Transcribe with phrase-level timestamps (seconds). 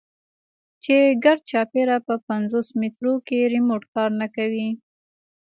[0.83, 4.69] چې ګردچاپېره په پينځوس مټرو کښې ريموټ کار نه کوي.